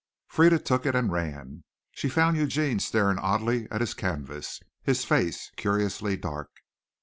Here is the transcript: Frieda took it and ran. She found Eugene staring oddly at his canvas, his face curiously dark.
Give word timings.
Frieda 0.27 0.57
took 0.57 0.87
it 0.87 0.95
and 0.95 1.11
ran. 1.11 1.63
She 1.91 2.09
found 2.09 2.35
Eugene 2.35 2.79
staring 2.79 3.19
oddly 3.19 3.67
at 3.69 3.81
his 3.81 3.93
canvas, 3.93 4.59
his 4.81 5.05
face 5.05 5.51
curiously 5.57 6.17
dark. 6.17 6.49